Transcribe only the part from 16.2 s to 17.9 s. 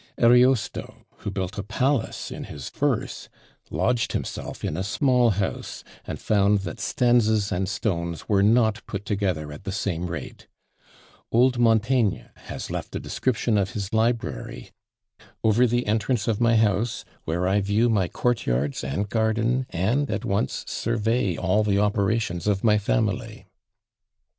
of my house, where I view